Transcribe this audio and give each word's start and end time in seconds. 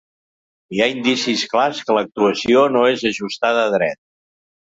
Hi 0.75 0.79
ha 0.83 0.87
indicis 0.93 1.43
clars 1.51 1.83
que 1.89 1.97
l’actuació 1.97 2.63
no 2.77 2.83
és 2.93 3.05
ajustada 3.13 3.67
a 3.67 3.69
dret. 3.79 4.01